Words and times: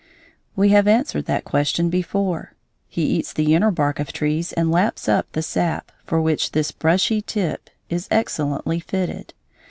We 0.55 0.69
have 0.69 0.87
answered 0.87 1.25
that 1.25 1.43
question 1.45 1.91
before: 1.91 2.55
he 2.87 3.03
eats 3.03 3.31
the 3.31 3.53
inner 3.53 3.69
bark 3.69 3.99
of 3.99 4.11
trees 4.11 4.51
and 4.51 4.71
laps 4.71 5.07
up 5.07 5.31
the 5.33 5.43
sap, 5.43 5.91
for 6.07 6.19
which 6.19 6.53
this 6.53 6.71
brushy 6.71 7.21
tip 7.21 7.69
is 7.87 8.07
excellently 8.09 8.79
fitted. 8.79 9.35